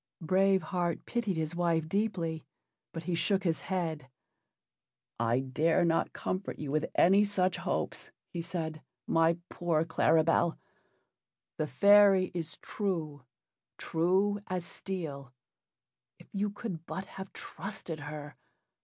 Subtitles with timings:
[0.23, 2.43] Brave Heart pitied his wife deeply,
[2.91, 4.09] but he shook his head.
[5.19, 10.57] "I dare not comfort you with any such hopes," he said, "my poor Claribel.
[11.59, 13.25] The fairy is true
[13.77, 15.33] true as steel
[16.17, 18.37] if you could but have trusted her!